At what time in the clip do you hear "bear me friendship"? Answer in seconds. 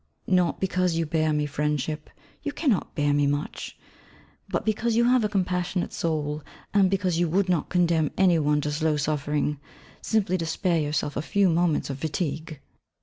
1.05-2.09